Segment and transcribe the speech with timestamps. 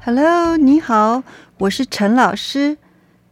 [0.00, 1.24] Hello，你好，
[1.58, 2.78] 我是陈老师。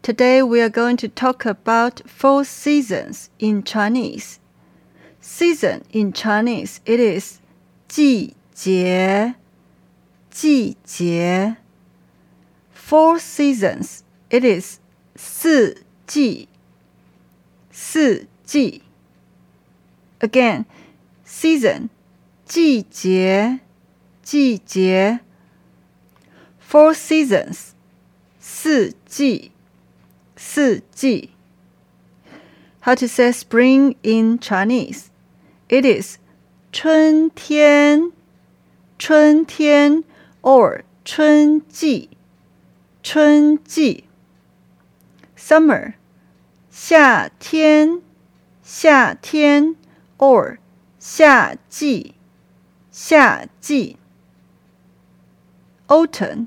[0.02, 4.36] Today we are going to talk about four seasons in Chinese.
[5.22, 7.38] Season in Chinese it is
[7.88, 9.34] 季节，
[10.30, 11.56] 季节。
[12.74, 14.00] Four seasons
[14.30, 14.78] it is
[15.14, 16.48] 四季，
[17.70, 18.82] 四季。
[20.20, 20.64] Again,
[21.26, 21.88] season
[22.44, 23.60] 季节，
[24.22, 25.20] 季节。
[26.66, 27.74] Four seasons，
[28.40, 29.52] 四季，
[30.36, 31.30] 四季。
[32.80, 35.10] How to say spring in Chinese?
[35.68, 36.18] It is
[36.72, 38.12] 春天，
[38.98, 40.04] 春天，
[40.40, 42.08] or 春季，
[43.02, 44.04] 春季。
[45.36, 45.94] Summer，
[46.70, 48.00] 夏天，
[48.62, 49.76] 夏天，
[50.18, 50.58] or
[50.98, 52.14] 夏季，
[52.90, 53.98] 夏季。
[55.88, 56.46] Autumn。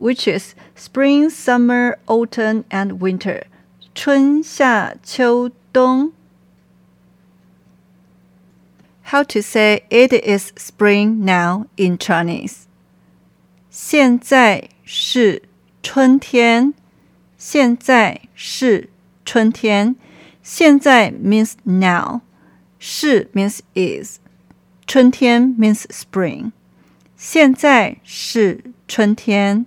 [0.00, 3.44] which is spring, summer, autumn, and winter.
[3.94, 6.12] 春夏秋冬.
[9.04, 12.64] How to say it is spring now in Chinese?
[13.70, 15.42] 现在是
[15.82, 16.74] 春天。
[17.38, 18.90] 现在是
[19.24, 19.96] 春天。
[20.42, 22.22] 现在 means now.
[22.78, 24.18] 是 means is.
[24.86, 26.52] 春天 means spring.
[27.16, 29.66] 现在是春天。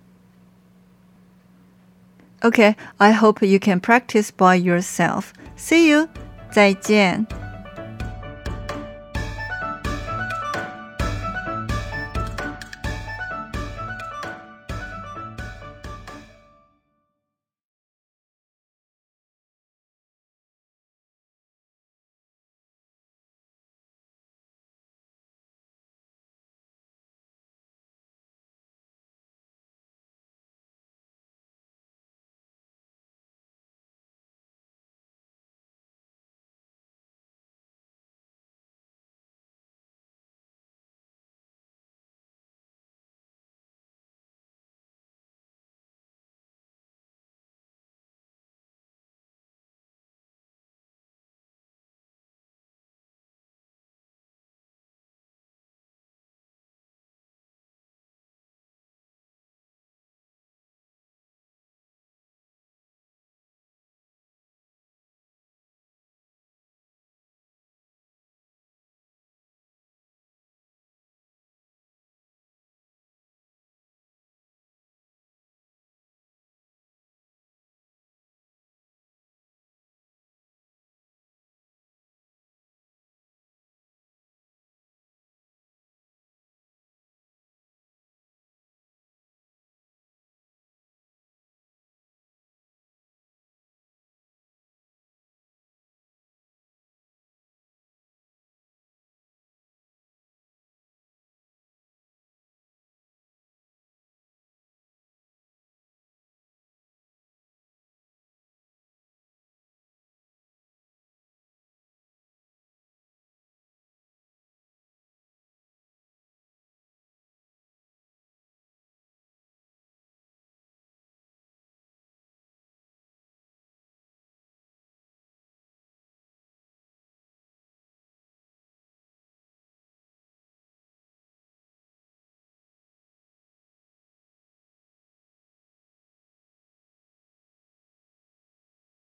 [2.43, 5.33] Okay, I hope you can practice by yourself.
[5.55, 6.07] See you.
[6.51, 7.50] 再见。